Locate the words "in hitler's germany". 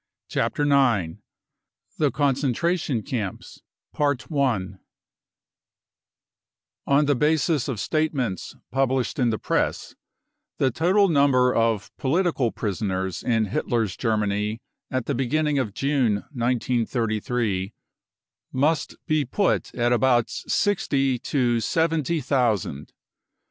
13.21-14.59